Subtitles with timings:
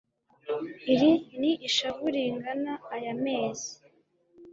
[0.93, 3.71] iri ni ishavu ringana aya mazi